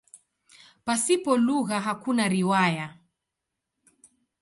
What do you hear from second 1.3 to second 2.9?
lugha hakuna riwaya.